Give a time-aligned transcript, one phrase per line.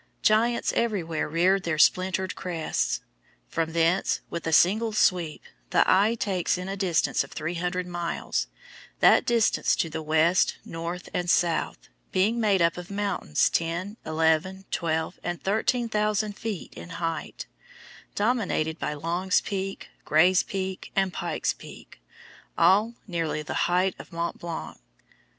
[0.23, 3.01] Giants everywhere reared their splintered crests.
[3.47, 8.47] From thence, with a single sweep, the eye takes in a distance of 300 miles
[8.99, 14.65] that distance to the west, north, and south being made up of mountains ten, eleven,
[14.71, 17.45] twelve, and thirteen thousand feet in height,
[18.15, 22.01] dominated by Long's Peak, Gray's Peak, and Pike's Peak,
[22.57, 24.79] all nearly the height of Mont Blanc!